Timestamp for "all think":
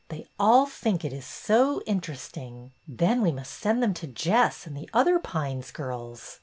0.39-1.05